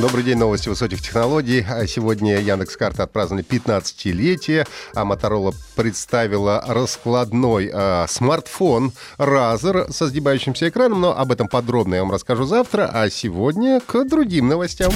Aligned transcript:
Добрый 0.00 0.22
день, 0.22 0.38
новости 0.38 0.68
высоких 0.68 1.02
технологий. 1.02 1.66
А 1.68 1.84
Сегодня 1.88 2.38
Яндекс 2.38 2.76
Карты 2.76 3.02
отпраздновали 3.02 3.44
15-летие, 3.44 4.64
а 4.94 5.04
Моторола 5.04 5.52
представила 5.74 6.64
раскладной 6.68 7.68
э, 7.72 8.06
смартфон 8.08 8.92
Razer 9.18 9.92
со 9.92 10.06
сгибающимся 10.06 10.68
экраном, 10.68 11.00
но 11.00 11.18
об 11.18 11.32
этом 11.32 11.48
подробно 11.48 11.96
я 11.96 12.02
вам 12.02 12.12
расскажу 12.12 12.44
завтра, 12.44 12.88
а 12.92 13.10
сегодня 13.10 13.80
к 13.80 14.04
другим 14.04 14.46
новостям. 14.46 14.92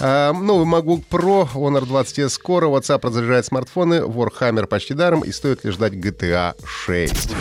Новый 0.00 0.66
MacBook 0.66 1.04
Pro, 1.10 1.48
Honor 1.54 1.84
20 1.84 2.30
скоро, 2.30 2.68
WhatsApp 2.68 3.00
разряжает 3.02 3.46
смартфоны, 3.46 4.00
Warhammer 4.00 4.66
почти 4.66 4.94
даром 4.94 5.22
и 5.22 5.32
стоит 5.32 5.64
ли 5.64 5.70
ждать 5.70 5.94
GTA 5.94 6.54
6. 6.64 7.34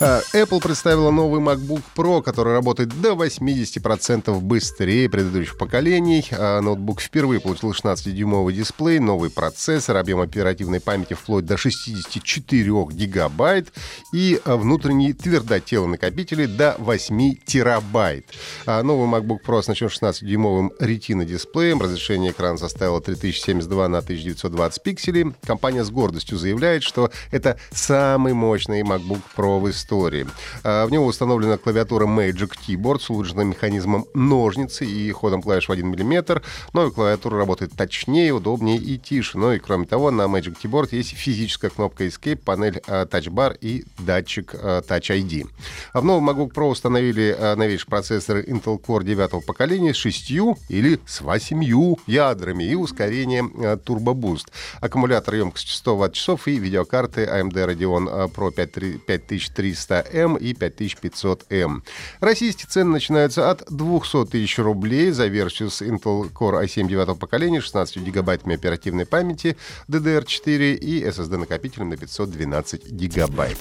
А, 0.00 0.20
Apple 0.34 0.60
представила 0.62 1.10
новый 1.10 1.40
MacBook 1.40 1.82
Pro, 1.96 2.22
который 2.22 2.52
работает 2.52 3.00
до 3.00 3.12
80% 3.12 4.40
быстрее 4.40 5.08
предыдущих 5.08 5.56
поколений. 5.56 6.26
А, 6.32 6.60
Ноутбук 6.60 7.00
впервые 7.00 7.40
получил 7.40 7.70
16-дюймовый 7.70 8.52
дисплей, 8.52 8.98
новый 8.98 9.30
процессор, 9.30 9.96
объем 9.96 10.20
оперативной 10.20 10.80
памяти 10.80 11.14
вплоть 11.14 11.46
до 11.46 11.56
64 11.56 12.86
гигабайт 12.90 13.72
и 14.12 14.38
а, 14.44 14.56
внутренний 14.56 15.14
твердотелый 15.14 15.88
накопители 15.88 16.44
до 16.44 16.76
8 16.78 17.36
терабайт. 17.46 18.26
Новый 18.66 19.08
MacBook 19.08 19.38
Pro 19.46 19.58
оснащен 19.60 19.86
16-дюймовым 19.86 20.72
Retina 20.78 21.24
дисплеем, 21.24 21.80
разрешение 21.86 22.32
экрана 22.32 22.58
составило 22.58 23.00
3072 23.00 23.88
на 23.88 23.98
1920 23.98 24.82
пикселей. 24.82 25.32
Компания 25.46 25.84
с 25.84 25.90
гордостью 25.90 26.38
заявляет, 26.38 26.82
что 26.82 27.10
это 27.30 27.58
самый 27.70 28.32
мощный 28.32 28.82
MacBook 28.82 29.22
Pro 29.36 29.60
в 29.60 29.70
истории. 29.70 30.26
А, 30.64 30.86
В 30.86 30.90
него 30.90 31.06
установлена 31.06 31.56
клавиатура 31.56 32.06
Magic 32.06 32.52
Keyboard 32.66 33.00
с 33.00 33.10
улучшенным 33.10 33.48
механизмом 33.48 34.06
ножницы 34.14 34.84
и 34.84 35.10
ходом 35.12 35.42
клавиш 35.42 35.68
в 35.68 35.72
1 35.72 35.86
мм. 35.86 36.42
Новая 36.72 36.90
клавиатура 36.90 37.38
работает 37.38 37.72
точнее, 37.76 38.32
удобнее 38.32 38.76
и 38.76 38.98
тише. 38.98 39.38
Ну 39.38 39.52
и 39.52 39.58
кроме 39.58 39.86
того, 39.86 40.10
на 40.10 40.22
Magic 40.22 40.56
Keyboard 40.62 40.88
есть 40.90 41.14
физическая 41.14 41.70
кнопка 41.70 42.04
Escape, 42.04 42.36
панель 42.36 42.80
а, 42.86 43.06
Touch 43.06 43.28
Bar 43.30 43.56
и 43.60 43.84
датчик 43.98 44.54
а, 44.54 44.80
Touch 44.80 45.10
ID. 45.10 45.46
В 45.94 46.04
новом 46.04 46.28
MacBook 46.28 46.52
Pro 46.52 46.70
установили 46.70 47.36
а, 47.38 47.54
новейший 47.56 47.88
процессор 47.88 48.38
Intel 48.38 48.80
Core 48.80 49.04
9 49.04 49.44
поколения 49.46 49.94
с 49.94 49.96
6 49.96 50.30
или 50.68 51.00
с 51.06 51.20
8 51.20 51.62
ядрами 52.06 52.64
и 52.64 52.74
ускорением 52.74 53.52
а, 53.56 53.76
Turbo 53.76 54.14
Boost. 54.14 54.46
Аккумулятор 54.80 55.34
емкостью 55.34 55.74
100 55.74 55.96
Вт-часов 55.96 56.48
и 56.48 56.58
видеокарты 56.58 57.24
AMD 57.24 57.52
Radeon 57.52 58.08
а, 58.10 58.26
Pro 58.26 58.54
5300M 58.54 60.38
и 60.38 60.52
5500M. 60.52 61.82
Российские 62.20 62.68
цены 62.68 62.92
начинаются 62.92 63.50
от 63.50 63.64
200 63.70 64.26
тысяч 64.26 64.58
рублей 64.58 65.10
за 65.10 65.26
версию 65.26 65.70
с 65.70 65.82
Intel 65.82 66.32
Core 66.32 66.64
i7 66.64 66.88
9 66.88 67.18
поколения, 67.18 67.60
16 67.60 67.98
гигабайтами 67.98 68.54
оперативной 68.54 69.06
памяти 69.06 69.56
DDR4 69.88 70.74
и 70.74 71.04
SSD-накопителем 71.04 71.90
на 71.90 71.96
512 71.96 72.90
гигабайт. 72.90 73.58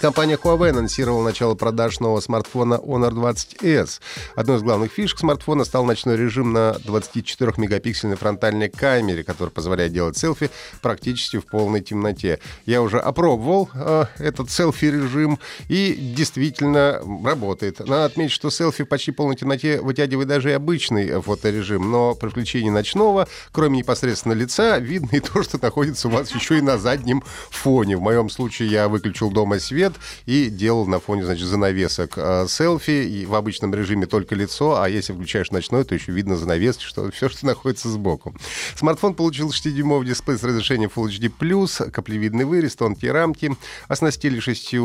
Компания 0.00 0.36
Huawei 0.36 0.70
анонсировала 0.70 1.24
начало 1.24 1.54
продаж 1.54 2.00
нового 2.00 2.20
смартфона 2.20 2.74
Honor 2.74 3.10
20s. 3.10 4.00
Одной 4.34 4.58
из 4.58 4.62
главных 4.62 4.92
фишек 4.92 5.18
смартфона 5.18 5.64
стал 5.64 5.84
ночной 5.84 6.16
режим 6.16 6.52
на 6.52 6.76
24-мегапиксельной 6.84 8.16
фронтальной 8.16 8.68
камере, 8.68 9.24
который 9.24 9.50
позволяет 9.50 9.92
делать 9.92 10.16
селфи 10.18 10.50
практически 10.82 11.38
в 11.38 11.46
полной 11.46 11.80
темноте. 11.80 12.40
Я 12.66 12.82
уже 12.82 12.98
опробовал 12.98 13.70
э, 13.74 14.04
этот 14.18 14.50
селфи-режим 14.50 15.38
и 15.68 15.94
действительно 16.16 17.00
работает. 17.24 17.80
Надо 17.80 18.04
отметить, 18.04 18.32
что 18.32 18.50
селфи 18.50 18.84
в 18.84 18.88
почти 18.88 19.12
полной 19.12 19.36
темноте 19.36 19.80
вытягивает 19.80 20.28
даже 20.28 20.50
и 20.50 20.54
обычный 20.54 21.20
фоторежим, 21.20 21.90
но 21.90 22.14
при 22.14 22.28
включении 22.28 22.70
ночного, 22.70 23.28
кроме 23.50 23.78
непосредственно 23.78 24.34
лица, 24.34 24.78
видно 24.78 25.16
и 25.16 25.20
то, 25.20 25.42
что 25.42 25.58
находится 25.60 26.08
у 26.08 26.10
вас 26.10 26.30
еще 26.34 26.58
и 26.58 26.60
на 26.60 26.76
заднем 26.76 27.22
фоне. 27.50 27.96
В 27.96 28.02
моем 28.02 28.28
случае 28.28 28.68
я 28.68 28.88
выключил 28.88 29.30
дома 29.30 29.58
свет, 29.58 29.85
и 30.26 30.48
делал 30.48 30.86
на 30.86 31.00
фоне, 31.00 31.24
значит, 31.24 31.46
занавесок 31.46 32.14
э, 32.16 32.46
селфи. 32.48 32.90
И 32.90 33.26
в 33.26 33.34
обычном 33.34 33.74
режиме 33.74 34.06
только 34.06 34.34
лицо, 34.34 34.80
а 34.80 34.88
если 34.88 35.12
включаешь 35.12 35.50
ночной, 35.50 35.84
то 35.84 35.94
еще 35.94 36.12
видно 36.12 36.36
занавески, 36.36 36.82
что 36.82 37.10
все, 37.12 37.28
что 37.28 37.46
находится 37.46 37.88
сбоку. 37.88 38.34
Смартфон 38.76 39.14
получил 39.14 39.50
6-дюймовый 39.50 40.06
дисплей 40.06 40.38
с 40.38 40.42
разрешением 40.42 40.90
Full 40.94 41.08
HD+, 41.08 41.90
каплевидный 41.90 42.44
вырез, 42.44 42.76
тонкие 42.76 43.12
рамки, 43.12 43.56
оснастили 43.88 44.40
6 44.40 44.74
э, 44.74 44.76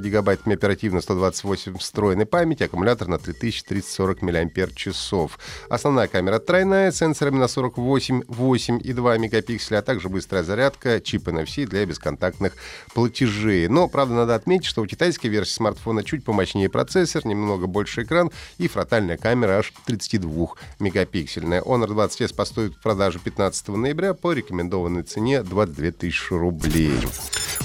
гигабайтами 0.00 0.54
оперативно 0.54 1.00
128 1.00 1.78
встроенной 1.78 2.26
памяти, 2.26 2.64
аккумулятор 2.64 3.08
на 3.08 3.18
3340 3.18 4.22
мАч. 4.22 4.88
Основная 5.68 6.08
камера 6.08 6.38
тройная, 6.38 6.92
сенсорами 6.92 7.38
на 7.38 7.48
48, 7.48 8.22
8 8.26 8.80
и 8.82 8.92
2 8.92 9.18
мегапикселя, 9.18 9.78
а 9.78 9.82
также 9.82 10.08
быстрая 10.08 10.42
зарядка, 10.42 11.00
чип 11.00 11.28
NFC 11.28 11.66
для 11.66 11.84
бесконтактных 11.86 12.54
платежей. 12.94 13.68
Но, 13.68 13.88
правда, 13.88 14.14
надо 14.18 14.34
отметить, 14.34 14.66
что 14.66 14.82
у 14.82 14.86
китайской 14.86 15.28
версии 15.28 15.54
смартфона 15.54 16.04
чуть 16.04 16.24
помощнее 16.24 16.68
процессор, 16.68 17.26
немного 17.26 17.66
больше 17.66 18.02
экран 18.02 18.30
и 18.58 18.68
фронтальная 18.68 19.16
камера 19.16 19.58
аж 19.58 19.72
32-мегапиксельная. 19.86 21.62
Honor 21.62 21.88
20s 21.88 22.34
поступит 22.34 22.76
в 22.76 22.82
продажу 22.82 23.18
15 23.18 23.68
ноября 23.68 24.14
по 24.14 24.32
рекомендованной 24.32 25.02
цене 25.02 25.42
22 25.42 25.92
тысячи 25.92 26.32
рублей. 26.32 26.92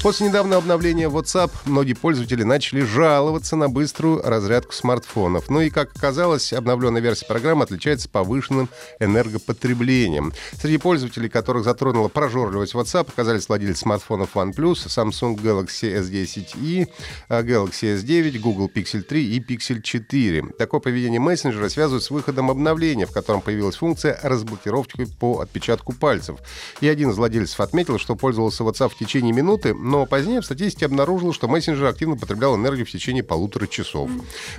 После 0.02 0.28
недавнего 0.28 0.58
обновления 0.58 1.08
WhatsApp 1.08 1.52
многие 1.66 1.94
пользователи 1.94 2.44
начали 2.44 2.81
жаловаться 2.81 3.56
на 3.56 3.70
быструю 3.70 4.22
разрядку 4.22 4.74
смартфонов. 4.74 5.50
Ну 5.50 5.62
и, 5.62 5.70
как 5.70 5.96
оказалось, 5.96 6.52
обновленная 6.52 7.02
версия 7.02 7.26
программы 7.26 7.64
отличается 7.64 8.09
повышенным 8.09 8.70
энергопотреблением. 9.00 10.34
Среди 10.59 10.78
пользователей, 10.78 11.30
которых 11.30 11.64
затронула 11.64 12.09
прожорливость 12.09 12.74
WhatsApp, 12.74 13.09
оказались 13.09 13.48
владельцы 13.48 13.81
смартфонов 13.81 14.36
OnePlus, 14.36 14.88
Samsung 14.88 15.36
Galaxy 15.36 15.98
S10e, 16.02 16.88
Galaxy 17.30 17.96
S9, 17.96 18.40
Google 18.40 18.70
Pixel 18.74 19.04
3 19.04 19.36
и 19.36 19.40
Pixel 19.40 19.81
4. 19.81 20.44
Такое 20.58 20.80
поведение 20.81 21.20
мессенджера 21.20 21.70
связывают 21.70 22.04
с 22.04 22.12
выходом 22.12 22.52
обновления, 22.52 23.06
в 23.06 23.12
котором 23.12 23.42
появилась 23.42 23.75
функция 23.75 24.20
разблокировки 24.22 25.06
по 25.06 25.40
отпечатку 25.40 25.94
пальцев. 25.94 26.40
И 26.81 26.88
один 26.88 27.12
из 27.12 27.18
владельцев 27.18 27.60
отметил, 27.62 28.00
что 28.00 28.16
пользовался 28.16 28.64
WhatsApp 28.64 28.90
в 28.90 28.98
течение 28.98 29.34
минуты, 29.34 29.74
но 29.83 30.05
позднее 30.05 30.41
в 30.41 30.45
статистике 30.45 30.85
обнаружил, 30.85 31.33
что 31.33 31.47
мессенджер 31.47 31.85
активно 31.85 32.16
потреблял 32.16 32.55
энергию 32.55 32.85
в 32.85 32.89
течение 32.89 33.21
полутора 33.21 33.67
часов. 33.67 34.09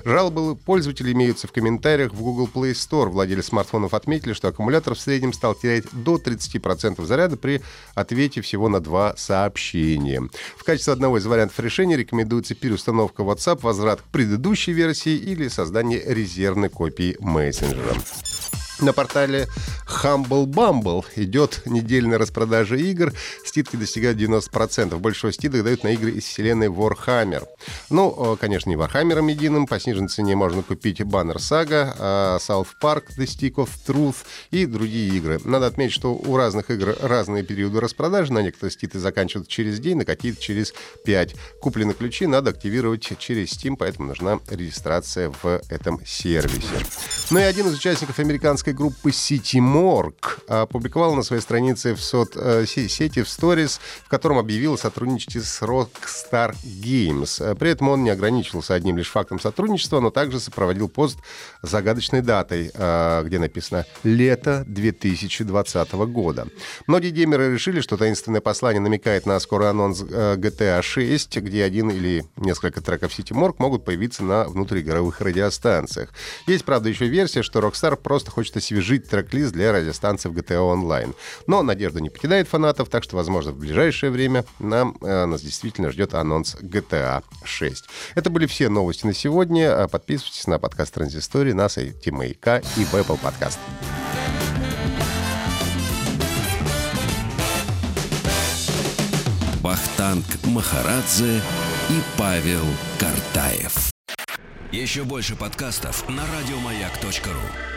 Жалобы 0.05 0.55
пользователей 0.55 1.13
имеются 1.13 1.49
в 1.49 1.53
комментариях 1.53 2.13
в 2.13 2.21
Google 2.21 2.49
Play 2.53 2.73
Store. 2.73 3.09
Владельцы 3.09 3.49
смартфонов 3.49 3.95
отметили, 3.95 4.35
что 4.35 4.49
аккумулятор 4.49 4.95
в 4.95 5.01
среднем 5.01 5.33
стал 5.33 5.55
терять 5.55 5.85
до 5.93 6.17
30% 6.17 7.05
заряда 7.05 7.37
при 7.37 7.63
ответе 7.95 8.43
всего 8.43 8.69
на 8.69 8.81
два 8.81 9.15
сообщения. 9.17 10.23
В 10.57 10.65
качестве 10.65 10.93
одного 10.93 11.19
из 11.19 11.27
вариантов 11.27 11.59
решения 11.59 11.97
рекомендуется 11.97 12.55
переустановка 12.55 13.23
WhatsApp, 13.23 13.61
возврат 13.63 14.03
к 14.03 14.05
предыдущей 14.05 14.73
версии 14.73 15.17
или 15.17 15.49
создание 15.49 16.03
резервной 16.05 16.69
копии 16.69 17.17
мессенджера. 17.19 17.95
На 18.81 18.93
портале 18.93 19.47
Humble 19.87 20.47
Bumble 20.47 21.05
идет 21.17 21.63
недельная 21.65 22.19
распродажа 22.19 22.75
игр. 22.77 23.13
Скидки 23.45 23.77
достигают 23.77 24.19
90%. 24.19 24.99
Большинство 24.99 25.31
скидок 25.31 25.63
дают 25.63 25.85
на 25.85 25.89
игры 25.89 26.11
из 26.11 26.25
вселенной 26.25 26.67
Warhammer. 26.67 27.45
Ну, 27.91 28.37
конечно, 28.41 28.71
не 28.71 28.77
Warhammer 28.77 29.31
единым. 29.31 29.67
По 29.67 29.79
сниженной 29.79 30.09
цене 30.09 30.35
можно 30.35 30.63
купить 30.63 31.01
Banner 31.01 31.37
Saga, 31.37 31.95
а, 31.99 32.39
South 32.39 32.69
Park, 32.83 33.05
The 33.17 33.27
Stick 33.27 33.55
of 33.55 33.69
Truth 33.87 34.17
и 34.51 34.67
другие 34.67 35.15
игры. 35.17 35.41
Надо 35.45 35.67
отметить, 35.67 35.95
что 35.95 36.15
у 36.15 36.37
разных 36.37 36.71
игр 36.71 36.97
разные 37.01 37.45
периоды 37.45 37.81
распродажи. 37.81 38.33
На 38.33 38.43
некоторые 38.43 38.73
скидки 38.73 38.97
заканчиваются 38.97 39.53
через 39.53 39.79
день, 39.79 39.99
на 39.99 40.05
какие-то 40.05 40.41
через 40.41 40.75
5. 41.05 41.35
Купленные 41.61 41.95
ключи 41.95 42.27
надо 42.27 42.51
активировать 42.51 43.07
через 43.19 43.53
Steam, 43.53 43.77
поэтому 43.79 44.09
нужна 44.09 44.41
регистрация 44.49 45.33
в 45.43 45.61
этом 45.69 46.05
сервисе. 46.05 46.67
Ну 47.31 47.39
и 47.39 47.43
один 47.43 47.69
из 47.69 47.75
участников 47.75 48.19
американской 48.19 48.64
английской 48.65 48.73
группы 48.73 49.11
City 49.11 49.61
Morgue 49.61 50.43
опубликовала 50.49 51.15
на 51.15 51.23
своей 51.23 51.43
странице 51.43 51.95
в 51.95 52.01
соцсети 52.01 53.23
в 53.23 53.27
Stories, 53.27 53.79
в 54.05 54.09
котором 54.09 54.39
объявил 54.39 54.75
о 54.75 54.79
сотрудничестве 54.79 55.43
с 55.43 55.61
Rockstar 55.63 56.55
Games. 56.65 57.55
При 57.57 57.71
этом 57.71 57.91
он 57.91 58.05
не 58.05 58.11
ограничивался 58.11 58.75
одним 58.75 58.97
лишь 58.97 59.11
фактом 59.11 59.39
сотрудничества, 59.39 60.01
но 60.01 60.11
также 60.11 60.41
сопроводил 60.41 60.89
пост 60.89 61.19
загадочной 61.63 62.23
датой, 62.23 62.69
где 62.69 63.39
написано 63.39 63.85
«Лето 64.03 64.65
2020 64.67 65.93
года». 65.93 66.47
Многие 66.87 67.11
геймеры 67.11 67.53
решили, 67.53 67.81
что 67.81 67.97
таинственное 67.97 68.41
послание 68.41 68.81
намекает 68.81 69.27
на 69.27 69.39
скорый 69.41 69.69
анонс 69.71 70.03
GTA 70.03 70.81
6, 70.83 71.39
где 71.39 71.65
один 71.65 71.91
или 71.91 72.25
несколько 72.37 72.81
треков 72.81 73.19
City 73.19 73.35
Morgue 73.35 73.57
могут 73.59 73.85
появиться 73.85 74.25
на 74.25 74.45
внутриигровых 74.45 75.21
радиостанциях. 75.21 76.11
Есть, 76.47 76.65
правда, 76.65 76.89
еще 76.89 77.07
версия, 77.07 77.43
что 77.43 77.61
Rockstar 77.61 77.97
просто 77.97 78.31
хочет 78.31 78.54
освежить 78.57 79.09
трек-лист 79.09 79.53
для 79.53 79.73
радиостанций 79.73 80.31
в 80.31 80.35
GTA 80.35 80.75
Online. 80.75 81.15
Но 81.47 81.63
надежда 81.63 82.01
не 82.01 82.11
покидает 82.11 82.49
фанатов, 82.49 82.89
так 82.89 83.03
что, 83.03 83.17
возможно, 83.17 83.53
в 83.53 83.59
ближайшее 83.59 84.11
время 84.11 84.45
нам, 84.59 84.97
э, 85.03 85.27
нас 85.27 85.43
действительно 85.43 85.91
ждет 85.91 86.15
анонс 86.15 86.57
GTA 86.57 87.23
6. 87.45 87.85
Это 88.15 88.31
были 88.31 88.47
все 88.47 88.69
новости 88.69 89.07
на 89.07 89.15
сегодня. 89.15 89.89
Подписывайтесь 89.89 90.47
на 90.47 90.59
подкаст 90.59 90.95
Транзистории 90.95 91.53
на 91.53 91.69
сайте 91.69 92.13
Маяка 92.13 92.59
и 92.59 92.85
в 92.85 92.95
Apple 92.95 93.19
Podcast. 93.21 93.59
Вахтанг 99.65 100.25
Махарадзе 100.45 101.41
и 101.89 102.03
Павел 102.19 102.65
Картаев. 102.99 103.91
Еще 104.71 105.05
больше 105.05 105.37
подкастов 105.37 106.09
на 106.09 106.23
радиомаяк.ру. 106.27 107.74